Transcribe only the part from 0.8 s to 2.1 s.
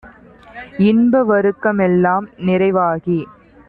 இன்ப வருக்கமெல்